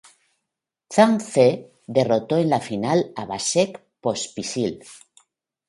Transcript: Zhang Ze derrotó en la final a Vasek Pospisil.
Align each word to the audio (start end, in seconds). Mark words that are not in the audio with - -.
Zhang 0.89 1.19
Ze 1.21 1.45
derrotó 1.85 2.35
en 2.39 2.49
la 2.49 2.59
final 2.59 3.13
a 3.15 3.25
Vasek 3.27 3.79
Pospisil. 4.01 4.79